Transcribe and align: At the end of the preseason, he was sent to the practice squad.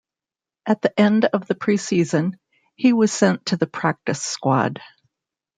At 0.65 0.81
the 0.81 0.99
end 0.99 1.25
of 1.25 1.45
the 1.45 1.53
preseason, 1.53 2.33
he 2.73 2.91
was 2.91 3.13
sent 3.13 3.45
to 3.45 3.55
the 3.57 3.67
practice 3.67 4.19
squad. 4.23 4.81